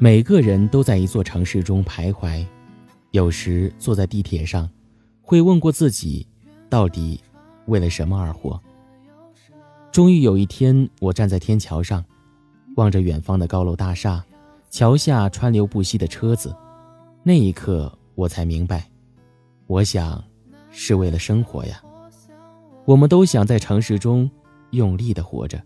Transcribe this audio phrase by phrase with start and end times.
[0.00, 2.46] 每个人都在一座城市中徘徊，
[3.10, 4.70] 有时坐在地铁上，
[5.20, 6.24] 会问过自己，
[6.68, 7.20] 到底
[7.66, 8.60] 为了什么而活？
[9.90, 12.04] 终于有一天，我站在天桥上，
[12.76, 14.24] 望着远方的高楼大厦，
[14.70, 16.54] 桥下川流不息的车子，
[17.24, 18.88] 那一刻，我才明白，
[19.66, 20.22] 我想，
[20.70, 21.82] 是为了生活呀。
[22.84, 24.30] 我们都想在城市中
[24.70, 25.60] 用力的活着。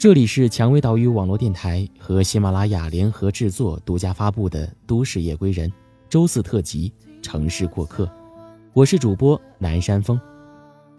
[0.00, 5.68] 这里是蔷薇岛屿网络电台和喜马拉雅联合制作、独家发布的《都市夜归人》
[6.08, 6.90] 周四特辑
[7.22, 8.06] 《城市过客》，
[8.72, 10.18] 我是主播南山峰。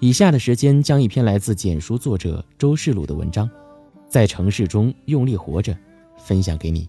[0.02, 3.48] 以下的时间将一篇来自简书作者周世鲁的文章
[4.08, 5.74] 《在城市中用力活着》
[6.20, 6.88] 分享给你。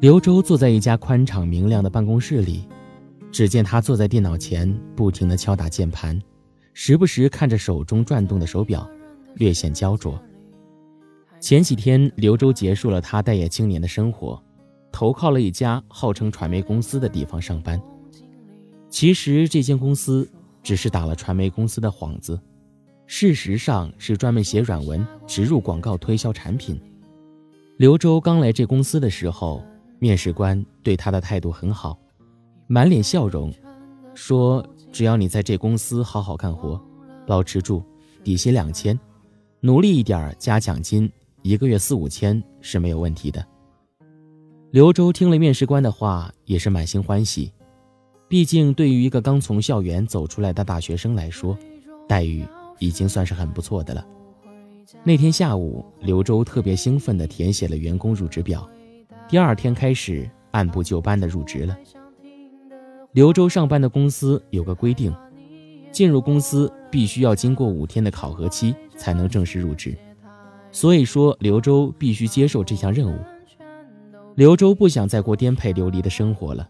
[0.00, 2.68] 刘周坐在一家宽敞明亮的办公室里，
[3.30, 6.20] 只见他坐在电脑前，不停地敲打键盘，
[6.80, 8.88] 时不时看着手中转动的手表，
[9.34, 10.16] 略显焦灼。
[11.40, 14.40] 前几天，刘周结束了他待业青年的生活，
[14.92, 17.82] 投靠了一家号称传媒公司的地方上班。
[18.88, 20.30] 其实这间公司
[20.62, 22.40] 只是打了传媒公司的幌子，
[23.06, 26.80] 事实上是专门写软文、植入广告、推销产品。
[27.76, 29.64] 刘周刚来这公司的时候，
[29.98, 31.98] 面试官对他的态度很好，
[32.68, 33.52] 满脸笑容，
[34.14, 36.80] 说：“只要你在这公司好好干活，
[37.26, 37.82] 保持住，
[38.24, 38.98] 底薪两千，
[39.60, 41.10] 努力一点加奖金，
[41.42, 43.44] 一个月四五千是没有问题的。”
[44.70, 47.52] 刘周听了面试官的话，也是满心欢喜。
[48.28, 51.56] 毕竟，对于一个刚从校园走出来的大学生来说，
[52.06, 52.46] 待遇
[52.78, 54.06] 已经算是很不错的了。
[55.02, 58.68] 那天下午，刘周特别兴奋地填写了员工入职表，
[59.28, 61.78] 第二天开始按部就班地入职了。
[63.18, 65.12] 刘周上班的公司有个规定，
[65.90, 69.98] 进入公司必须要经过五天的考核期才能正式入职，
[70.70, 73.18] 所以说刘周必须接受这项任务。
[74.36, 76.68] 刘周不想再过颠沛流离的生活了。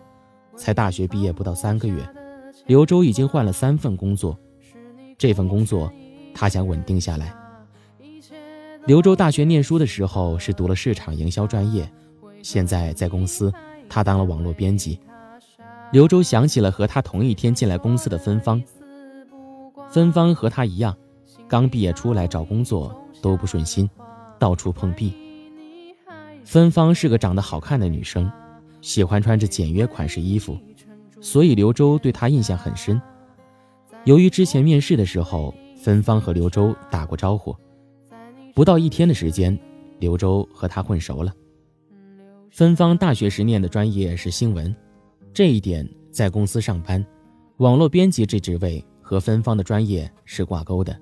[0.56, 2.02] 才大学毕业不到三个月，
[2.64, 4.34] 刘周已经换了三份工作。
[5.18, 5.92] 这份工作，
[6.32, 7.34] 他想稳定下来。
[8.86, 11.86] 刘周大学念书的时候是读了市场营销专业，
[12.42, 13.52] 现在在公司
[13.86, 14.98] 他当了网络编辑。
[15.90, 18.62] 刘周想起了和他同一天进来公司的芬芳。
[19.90, 20.94] 芬芳和他一样，
[21.48, 23.88] 刚毕业出来找工作都不顺心，
[24.38, 25.14] 到处碰壁。
[26.44, 28.30] 芬芳是个长得好看的女生。
[28.80, 30.56] 喜欢穿着简约款式衣服，
[31.20, 33.00] 所以刘周对她印象很深。
[34.04, 37.56] 由于之前面试的时候，芬芳和刘周打过招呼，
[38.54, 39.58] 不到一天的时间，
[39.98, 41.32] 刘周和她混熟了。
[42.52, 44.74] 芬芳大学时念的专业是新闻，
[45.32, 47.04] 这一点在公司上班，
[47.58, 50.98] 网络编辑这职位和芬芳的专业是挂钩的。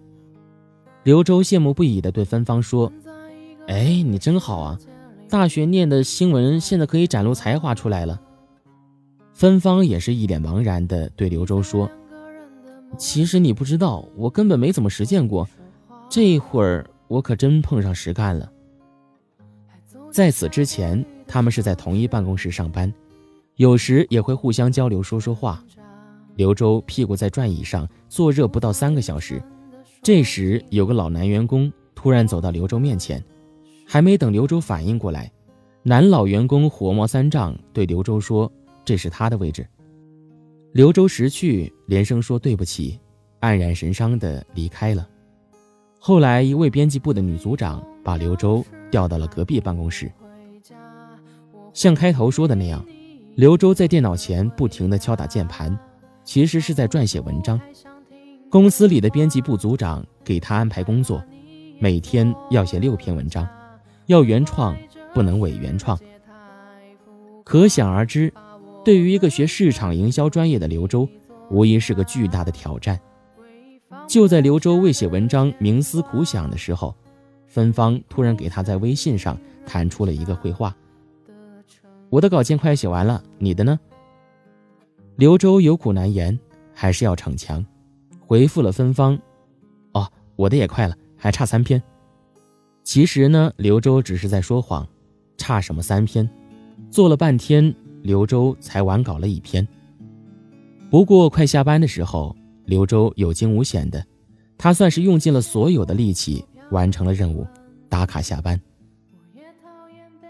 [1.04, 2.92] 刘周羡慕不已地对芬芳说
[3.68, 4.78] ：“哎，你真好啊！”
[5.28, 8.20] 大学念的新闻，现在可以展露才华出来了。
[9.32, 11.90] 芬芳也是一脸茫然的对刘周说
[12.96, 15.48] ：“其实你不知道，我根本没怎么实践过。
[16.08, 18.50] 这会儿我可真碰上实干了。”
[20.12, 22.92] 在此之前，他们是在同一办公室上班，
[23.56, 25.62] 有时也会互相交流说说话。
[26.34, 29.42] 刘周屁股在转椅上坐热不到三个小时，
[30.02, 33.22] 这时有个老男员工突然走到刘周面前。
[33.88, 35.30] 还没等刘周反应过来，
[35.84, 38.50] 男老员工火冒三丈对刘周说
[38.84, 39.66] ：“这是他的位置。”
[40.74, 42.98] 刘周识趣，连声说对不起，
[43.40, 45.08] 黯然神伤地离开了。
[46.00, 50.10] 后来，一位编辑部的女组长把刘周调到了隔壁办公室。
[51.72, 52.84] 像开头说的那样，
[53.36, 55.78] 刘周在电脑前不停地敲打键盘，
[56.24, 57.60] 其实是在撰写文章。
[58.48, 61.22] 公司里的编辑部组长给他安排工作，
[61.78, 63.46] 每天要写六篇文章。
[64.06, 64.74] 要原创，
[65.12, 65.98] 不能伪原创。
[67.44, 68.32] 可想而知，
[68.82, 71.06] 对于一个学市场营销专业的刘周，
[71.50, 72.98] 无疑是个巨大的挑战。
[74.08, 76.94] 就在刘周为写文章冥思苦想的时候，
[77.46, 80.74] 芬芳突然给他在微信上弹出了一个绘画。
[82.08, 83.78] 我的稿件快写完了，你的呢？
[85.16, 86.38] 刘周有苦难言，
[86.72, 87.64] 还是要逞强，
[88.20, 89.18] 回复了芬芳
[89.92, 91.82] ：“哦，我的也快了，还差三篇。”
[92.84, 94.86] 其实呢，刘周只是在说谎，
[95.36, 96.28] 差什么三篇？
[96.90, 99.66] 做了半天，刘周才完稿了一篇。
[100.88, 104.04] 不过快下班的时候，刘周有惊无险的，
[104.56, 107.44] 他算是用尽了所有的力气完成了任务，
[107.88, 108.60] 打卡下班。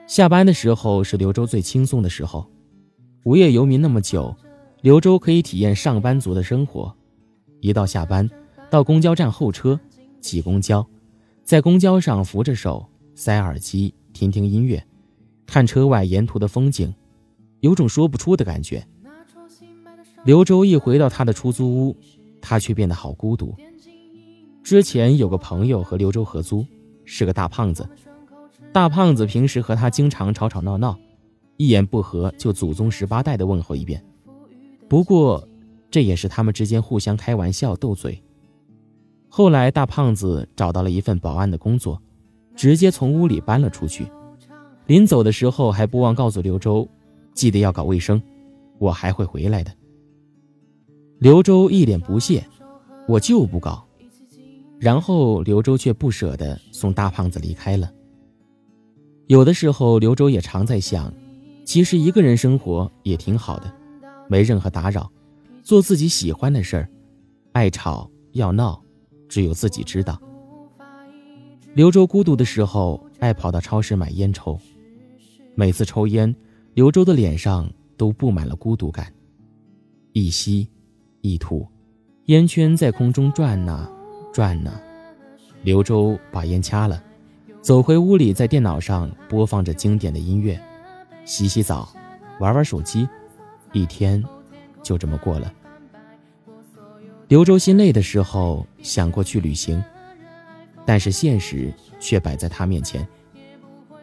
[0.07, 2.49] 下班的时候是刘周最轻松的时候，
[3.25, 4.35] 无业游民那么久，
[4.81, 6.95] 刘周可以体验上班族的生活。
[7.61, 8.29] 一到下班，
[8.71, 9.79] 到公交站候车，
[10.21, 10.87] 挤公交。
[11.43, 14.85] 在公交上扶着手，塞耳机听听音乐，
[15.45, 16.95] 看车外沿途的风景，
[17.59, 18.87] 有种说不出的感觉。
[20.25, 21.97] 刘周一回到他的出租屋，
[22.41, 23.57] 他却变得好孤独。
[24.63, 26.65] 之前有个朋友和刘周合租，
[27.05, 27.89] 是个大胖子。
[28.73, 30.99] 大胖子平时和他经常吵吵闹闹，
[31.57, 34.05] 一言不合就祖宗十八代的问候一遍。
[34.89, 35.49] 不过，
[35.91, 38.23] 这也是他们之间互相开玩笑斗嘴。
[39.29, 42.01] 后来，大胖子找到了一份保安的工作，
[42.55, 44.07] 直接从屋里搬了出去。
[44.87, 46.89] 临走的时候还不忘告诉刘周，
[47.33, 48.23] 记得要搞卫生，
[48.79, 49.73] 我还会回来的。
[51.19, 52.47] 刘周一脸不屑
[53.09, 53.85] ：“我就不搞。”
[54.79, 57.91] 然后刘周却不舍得送大胖子离开了。
[59.29, 61.13] 有的时候，刘周也常在想，
[61.65, 63.73] 其实一个人生活也挺好的，
[64.29, 65.11] 没任何打扰，
[65.65, 66.89] 做自己喜欢的事儿，
[67.53, 68.81] 爱吵要闹，
[69.29, 70.21] 只有自己知道。
[71.75, 74.57] 刘周孤独的时候，爱跑到超市买烟抽，
[75.57, 76.33] 每次抽烟，
[76.75, 79.13] 刘周的脸上都布满了孤独感，
[80.13, 80.69] 一吸
[81.21, 81.67] 一吐，
[82.27, 83.91] 烟圈在空中转呐。
[84.33, 84.71] 转呐，
[85.63, 87.03] 刘周把烟掐了，
[87.67, 90.57] 走回屋里，在电脑上播放着经典的音乐，
[91.25, 91.93] 洗洗澡，
[92.39, 93.09] 玩玩手机，
[93.73, 94.23] 一天
[94.85, 95.53] 就这么过了。
[97.27, 99.83] 刘周心累的时候想过去旅行，
[100.85, 103.05] 但是现实却摆在他面前。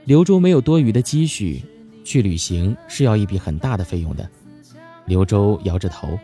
[0.04, 1.64] 刘周没有多余的积蓄，
[2.04, 4.30] 去旅行是要一笔很大的费用的。
[5.06, 6.20] 刘周摇着头，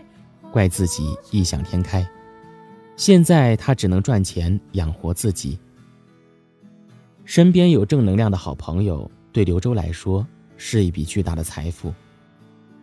[0.52, 2.06] 怪自己异想天开。
[2.98, 5.58] 现在他只能赚钱养活自己。
[7.30, 10.26] 身边有正能量的好朋友，对刘周来说
[10.58, 11.94] 是一笔巨大的财富。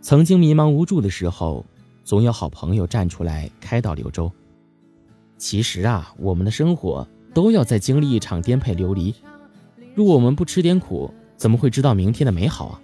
[0.00, 1.66] 曾经迷茫无助的时候，
[2.04, 4.31] 总有好朋友站出来开导刘周。
[5.37, 7.04] 其实啊，我们的生活
[7.34, 9.12] 都要在经历一场颠沛流离。
[9.96, 12.81] 如果我们不吃点苦，怎么会知道明天的美好啊？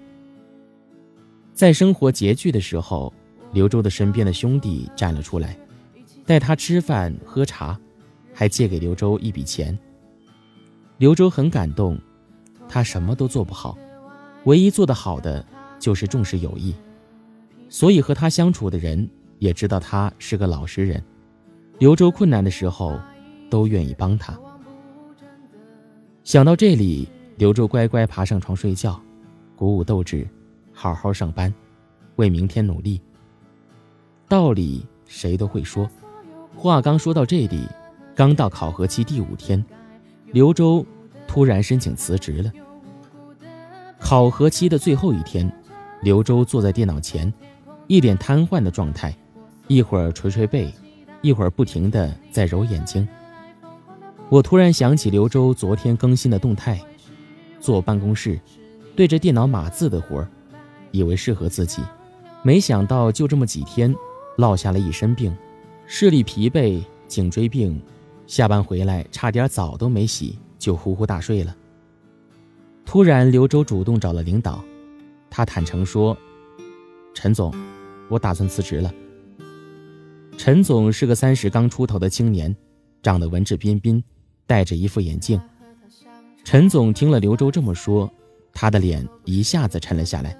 [1.54, 3.14] 在生活拮据的时候，
[3.52, 5.56] 刘周的身边的兄弟站了出来。
[6.26, 7.78] 带他吃饭喝茶，
[8.34, 9.78] 还借给刘周一笔钱。
[11.02, 11.98] 刘周很感动，
[12.68, 13.76] 他什么都做不好，
[14.44, 15.44] 唯一做得好的
[15.76, 16.72] 就是重视友谊，
[17.68, 19.10] 所以和他相处的人
[19.40, 21.02] 也知道他是个老实人。
[21.80, 23.00] 刘周困难的时候，
[23.50, 24.38] 都愿意帮他。
[26.22, 29.02] 想到这里，刘周乖乖爬上床睡觉，
[29.56, 30.24] 鼓舞斗志，
[30.72, 31.52] 好好上班，
[32.14, 33.02] 为明天努力。
[34.28, 35.90] 道理谁都会说。
[36.54, 37.66] 话刚说到这里，
[38.14, 39.64] 刚到考核期第五天，
[40.32, 40.84] 刘周
[41.28, 42.50] 突然申请辞职了。
[44.00, 45.50] 考核期的最后一天，
[46.00, 47.30] 刘周坐在电脑前，
[47.86, 49.14] 一脸瘫痪的状态，
[49.68, 50.72] 一会儿捶捶背，
[51.20, 53.06] 一会儿不停的在揉眼睛。
[54.30, 56.80] 我突然想起刘周昨天更新的动态，
[57.60, 58.40] 坐办公室，
[58.96, 60.28] 对着电脑码字的活儿，
[60.92, 61.82] 以为适合自己，
[62.42, 63.94] 没想到就这么几天，
[64.38, 65.36] 落下了一身病。
[65.86, 67.78] 视力疲惫，颈椎病，
[68.32, 71.54] 下班回来差点澡都没洗就呼呼大睡了。
[72.82, 74.64] 突然，刘周主动找了领导，
[75.28, 76.16] 他坦诚说
[77.12, 77.52] ：“陈总，
[78.08, 78.90] 我打算辞职了。”
[80.38, 82.56] 陈总是个三十刚出头的青年，
[83.02, 84.02] 长得文质彬彬，
[84.46, 85.38] 戴着一副眼镜。
[86.42, 88.10] 陈总听了刘周这么说，
[88.54, 90.34] 他的脸一下子沉了下来。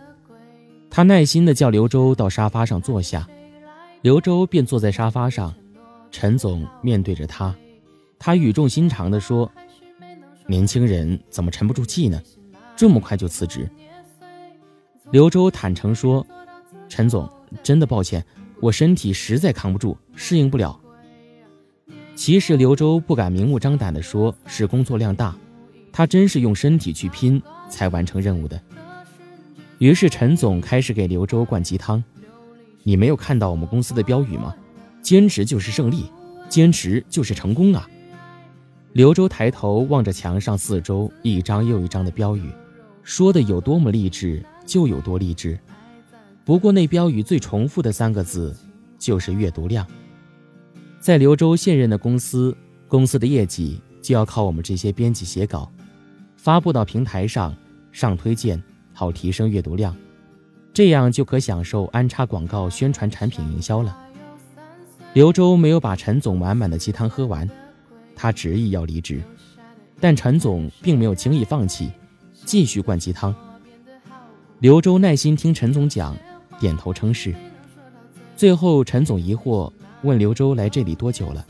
[0.89, 3.29] 他耐心地叫刘周到沙发上坐下。
[4.01, 5.55] 刘周便坐在沙发上，
[6.11, 7.55] 陈总面对着他，
[8.25, 9.51] 他语重心长地说
[10.47, 12.23] ：“年轻人怎么沉不住气呢？
[12.77, 13.69] 这么快就辞职？”
[15.11, 16.25] 刘周坦诚说
[16.89, 17.29] ：“陈总，
[17.65, 18.25] 真的抱歉，
[18.61, 20.81] 我身体实在扛不住，适应不了。”
[22.15, 25.37] 其实刘周不敢明目张胆地说是工作量大，
[25.91, 28.63] 他真是用身体去拼才完成任务的。
[29.79, 32.01] 于是陈总开始给刘周灌鸡汤。
[32.85, 34.55] 你没有看到我们公司的标语吗？
[35.03, 36.05] 坚持就是胜利，
[36.49, 37.89] 坚持就是成功啊！
[38.93, 42.53] 刘周抬头望着墙上四周一张又一张的标语，
[43.03, 45.59] 说的有多么励志就有多励志。
[46.45, 48.55] 不过那标语最重复的三个字
[48.99, 49.87] 就是阅读量。
[51.01, 52.55] 在刘周现任的公司，
[52.87, 55.73] 公司的业绩就要靠我们这些编辑写稿，
[56.37, 57.55] 发布到平台上，
[57.93, 59.97] 上推荐，好提升阅读量。
[60.75, 63.97] 这样就可享受安插广告、宣传产品营销了。
[65.15, 67.49] 刘周没有把陈总满满的鸡汤喝完，
[68.15, 69.23] 他执意要离职，
[70.01, 71.91] 但陈总并没有轻易放弃，
[72.45, 73.35] 继续灌鸡汤。
[74.61, 76.17] 刘周耐心听陈总讲，
[76.61, 77.35] 点头称是。
[78.37, 81.47] 最后，陈总疑惑问刘周来这里多久了？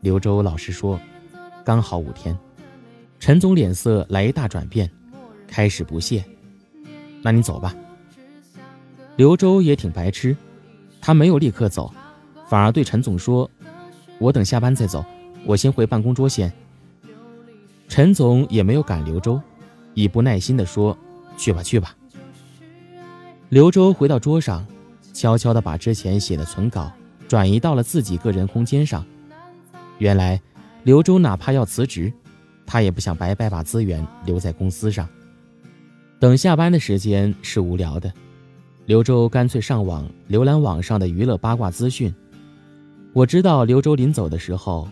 [0.00, 0.98] 刘周老实说，
[1.64, 2.36] 刚好五天。
[3.20, 4.90] 陈总脸色来一大转变，
[5.46, 6.24] 开始不屑
[7.22, 7.74] ：“那你走吧。”
[9.14, 10.36] 刘周也挺白痴，
[11.00, 11.92] 他没有立刻走，
[12.48, 13.48] 反而对陈总说
[14.18, 15.04] ：“我等下班再走，
[15.44, 16.52] 我先回办公桌先。”
[17.88, 19.40] 陈总也没有赶刘周，
[19.94, 20.96] 以不耐心地说
[21.36, 21.94] ：“去吧，去吧。”
[23.50, 24.66] 刘周回到桌上，
[25.12, 26.90] 悄悄地把之前写的存稿
[27.28, 29.04] 转移到了自己个人空间上。
[29.98, 30.40] 原来，
[30.84, 32.12] 刘周哪怕要辞职。
[32.64, 35.06] 他也不想白白把资源留在公司上。
[36.18, 38.10] 等下班的时间是无聊的，
[38.86, 42.14] 刘周干脆上网浏览网上的娱乐八卦资讯。
[43.12, 44.88] 我知道刘周临走的时候，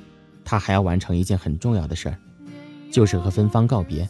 [0.51, 2.19] 他还要完成一件很重要的事儿，
[2.91, 4.09] 就是和芬芳告别。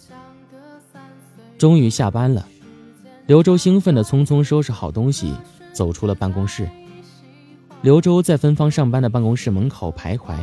[1.59, 2.49] 终于下班了，
[3.27, 5.35] 刘周兴奋地匆匆收拾好东西，
[5.75, 6.67] 走出了办公室。
[7.83, 10.35] 刘周在芬芳上班的办公室门口徘徊，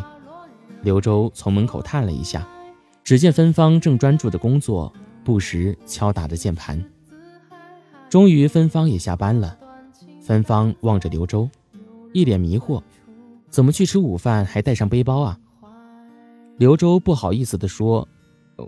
[0.84, 2.48] 刘周从门口探了一下。
[3.04, 6.80] 只见芬芳正专注的工作，不时敲打着键盘。
[8.08, 9.58] 终于，芬芳也下班了。
[10.22, 11.50] 芬芳望着刘周，
[12.14, 12.84] 一脸迷惑
[13.50, 15.40] ：“怎么去吃午饭还带上背包啊？”
[16.58, 18.08] 刘周不好意思地说：“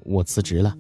[0.06, 0.78] 我辞职了。”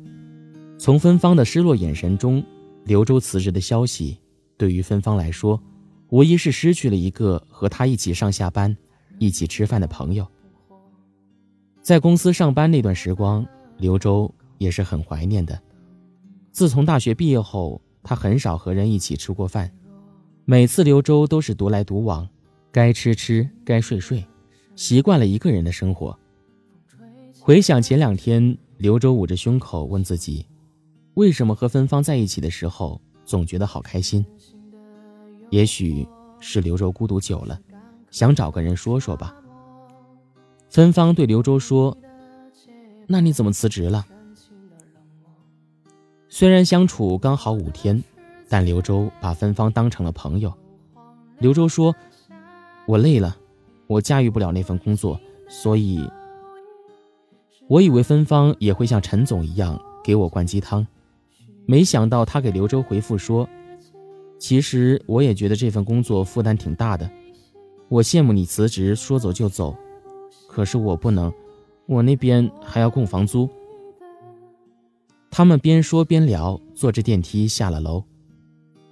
[0.77, 2.43] 从芬芳的失落眼神中，
[2.85, 4.15] 刘周辞职的消息
[4.57, 5.59] 对于芬芳来说，
[6.09, 8.75] 无疑是失去了一个和他一起上下班、
[9.17, 10.27] 一起吃饭的朋友。
[11.81, 13.43] 在公司上班那段时光，
[13.77, 15.59] 刘周也是很怀念的。
[16.51, 19.71] 自从大学毕业后，他很少和人一起吃过饭，
[20.45, 22.27] 每次刘周都是独来独往，
[22.71, 24.23] 该吃吃，该睡睡，
[24.75, 26.15] 习惯了一个人的生活。
[27.49, 30.45] 回想前两天，刘周捂着胸口问自己，
[31.15, 34.23] 为什么和芬芳在一起的时候总觉得好开心？
[35.49, 36.07] 也许
[36.39, 37.59] 是刘周孤独久了，
[38.11, 39.33] 想找个人说说吧。
[40.69, 41.97] 芬芳对刘周说
[43.09, 44.05] ：“那你怎么辞职了？”
[46.29, 48.03] 虽然相处刚好五天，
[48.47, 50.53] 但刘周把芬芳当成了朋友。
[51.39, 51.95] 刘周说
[52.85, 53.35] ：“我累了，
[53.87, 56.07] 我驾驭不了那份工作，所以……
[57.69, 60.85] 我以为芬芳也会像陈总一样给我灌鸡汤，
[61.67, 63.47] 没想到他给刘周回复说
[64.39, 67.07] ：‘其实我也觉得这份工作负担挺大的，
[67.87, 69.75] 我羡慕你辞职说走就走。’”
[70.49, 71.31] 可是我不能，
[71.85, 73.47] 我那边还要供房租。
[75.29, 78.03] 他们边说边聊，坐着电梯下了楼。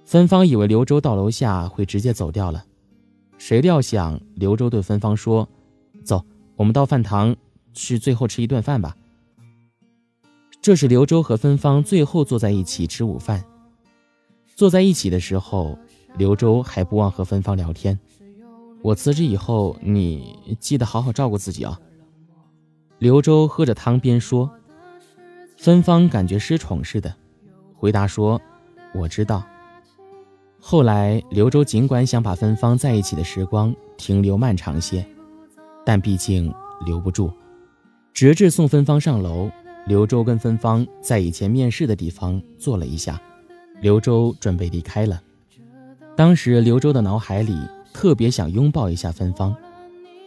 [0.04, 2.64] 芬芳以为刘周到楼下会直接走掉了，
[3.38, 5.48] 谁料想刘周对芬芳说
[6.04, 7.34] ：“走，我们到饭堂
[7.78, 8.96] 去，最后吃一顿饭吧。”
[10.60, 13.44] 这是刘周和芬芳最后坐在一起吃午饭。
[14.56, 15.78] 坐在一起的时候，
[16.16, 17.98] 刘周还不忘和芬芳聊天。
[18.82, 21.80] 我辞职以后，你记得好好照顾自己啊。
[22.98, 24.50] 刘周喝着汤边说，
[25.56, 27.14] 芬芳感觉失宠似的，
[27.76, 28.40] 回答说
[28.94, 29.44] ：“我知道。”
[30.60, 35.06] 后来，刘周尽管想把芬芳在一起的时光停留漫长些，
[35.86, 36.52] 但毕竟
[36.84, 37.32] 留不住。
[38.18, 39.48] 直至送芬芳上楼，
[39.86, 43.22] 刘周跟芬芳在以前面试的地方坐了一下，
[43.80, 45.22] 刘周准备离开了。
[46.16, 47.56] 当时，刘周的脑海里。
[47.92, 49.54] 特别想拥抱一下芬芳，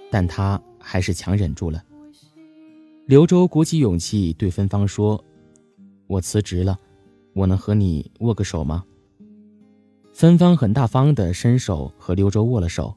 [0.10, 1.84] 但他还是强忍住了。
[3.08, 5.22] 刘周鼓起勇气对芬芳说
[6.08, 6.80] ：“我辞职了，
[7.34, 8.86] 我能和你握个手吗？”
[10.14, 12.96] 芬芳很大方地伸手和刘周握了手，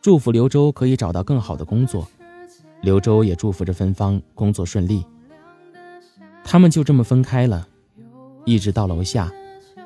[0.00, 2.08] 祝福刘周可以找到更好的工作。
[2.80, 5.04] 刘周也祝福着芬芳工作顺利。
[6.44, 7.66] 他们就这么分开了，
[8.44, 9.30] 一直到楼下，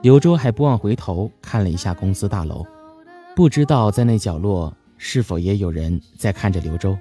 [0.02, 2.64] 刘周还不忘回头看了一下公司大楼。
[3.34, 6.96] 不知道在那角落是否也有人在看着刘周。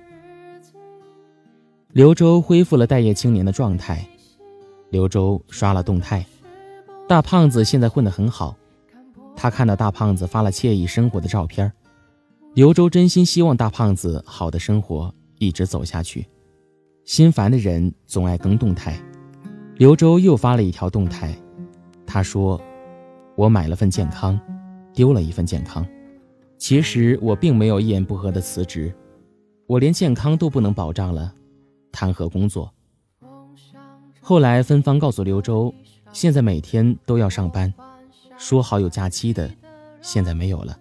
[1.92, 4.08] 刘周恢复了待业青年的状态。
[4.90, 6.26] 刘周刷了动态，
[7.08, 8.56] 大胖子现在混得很好。
[9.36, 11.72] 他看到大胖子发了惬意生活的照片，
[12.54, 16.28] 刘周真心希望大胖子好的生活一直走下去。
[17.04, 19.02] 心烦的人总爱更动态。
[19.78, 21.36] 刘周又发了一条动态，
[22.06, 22.62] 他说
[23.36, 24.40] ：“我买了份健康，
[24.94, 25.84] 丢了一份健康。”
[26.60, 28.94] 其实我并没有一言不合的辞职，
[29.66, 31.34] 我连健康都不能保障了，
[31.92, 32.72] 谈何工作？
[34.22, 35.74] 后来芬芳告诉刘周，
[36.14, 37.74] 现在每天都要上班，
[38.38, 39.50] 说好有假期的，
[40.02, 40.78] 现在没有了。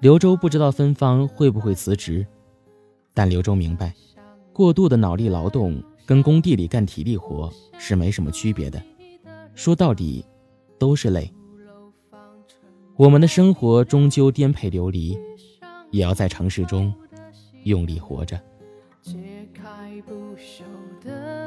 [0.00, 2.26] 刘周不知道芬芳会不会辞职，
[3.12, 3.92] 但刘周明白，
[4.52, 8.82] 过度的脑力劳动跟工地里干体力活是没什么区别的，
[9.54, 10.24] 说到底，
[10.78, 11.32] 都是累。
[12.96, 15.18] 我们的生活终究颠沛流离，
[15.90, 16.92] 也要在城市中
[17.64, 18.40] 用力活着。
[19.00, 19.16] 解
[19.54, 20.62] 开不朽
[21.02, 21.39] 的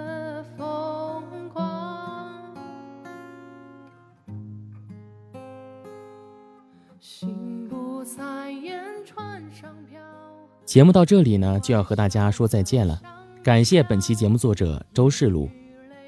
[10.74, 13.00] 节目到这里呢，就要和大家说再见了。
[13.44, 15.48] 感谢本期节目作者周世鲁，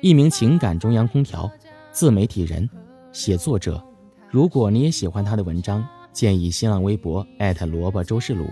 [0.02, 1.48] 一名情感中央空调，
[1.92, 2.68] 自媒体人、
[3.12, 3.80] 写作者。
[4.28, 7.24] 如果你也喜欢他的文章，建议新浪微博
[7.70, 8.48] 萝卜周世鲁，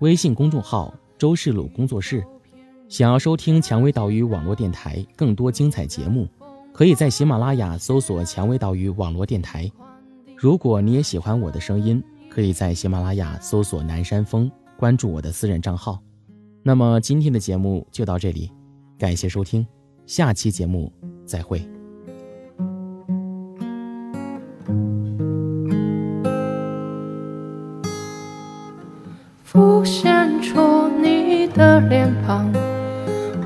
[0.00, 2.22] 微信公众号周世鲁工作室。
[2.90, 6.28] 想要收听蔷薇岛屿网络电台更多精彩节目，
[6.74, 9.72] 可以在喜马拉雅搜索蔷薇岛屿网络电台。
[10.36, 15.98] 如果你也喜欢我的声音，可以在喜马拉雅搜索南山峰，关注我的私人账号。
[16.62, 18.50] 那么今天的节目就到这里，
[18.98, 19.66] 感谢收听，
[20.06, 20.92] 下期节目
[21.24, 21.60] 再会。
[29.42, 32.52] 浮现出你的脸庞。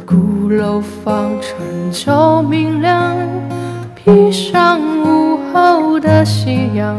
[0.07, 3.15] 鼓楼房陈旧明亮，
[3.95, 6.97] 披上午后的夕阳，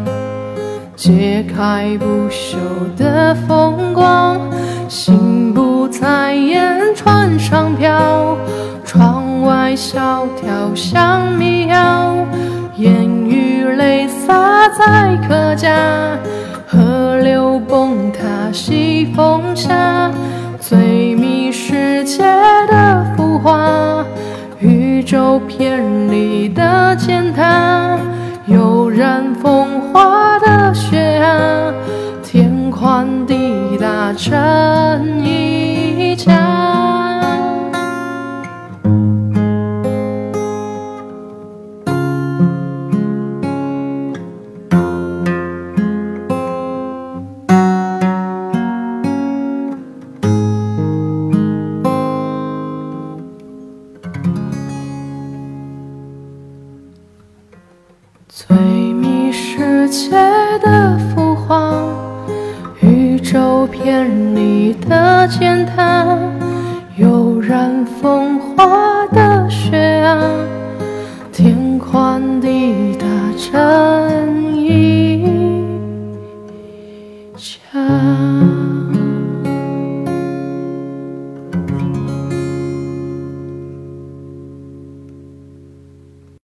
[0.99, 2.57] 揭开不朽
[2.97, 4.37] 的风光。
[4.89, 8.37] 心不在烟船上飘，
[8.83, 12.13] 窗外小调像民谣，
[12.75, 16.19] 烟雨泪洒在客家，
[16.67, 20.11] 河流崩塌西风下。
[20.59, 22.23] 最迷世界
[22.69, 24.03] 的浮华，
[24.59, 25.39] 宇宙
[58.47, 58.55] 最
[58.93, 60.11] 迷世界
[60.59, 61.83] 的浮华，
[62.79, 65.78] 宇宙偏离的天堂，